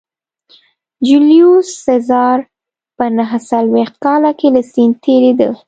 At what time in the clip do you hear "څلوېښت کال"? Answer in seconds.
3.49-4.23